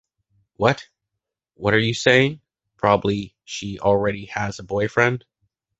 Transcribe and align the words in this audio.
What? 0.55 0.89
What 1.53 1.75
are 1.75 1.79
you 1.79 1.93
saying? 1.93 2.41
Probably, 2.75 3.35
she 3.45 3.77
already 3.79 4.25
has 4.33 4.57
a 4.57 4.63
boyfriend. 4.63 5.25